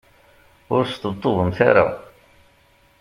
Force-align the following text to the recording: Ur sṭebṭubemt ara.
Ur 0.75 0.83
sṭebṭubemt 0.85 1.59
ara. 1.69 1.85